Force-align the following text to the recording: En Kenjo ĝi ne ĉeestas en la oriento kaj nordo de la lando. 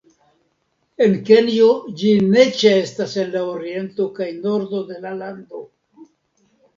En 1.07 1.11
Kenjo 1.25 1.67
ĝi 1.99 2.13
ne 2.29 2.45
ĉeestas 2.61 3.13
en 3.23 3.29
la 3.35 3.43
oriento 3.49 4.07
kaj 4.21 4.31
nordo 4.47 4.81
de 4.89 4.97
la 5.05 5.13
lando. 5.21 5.61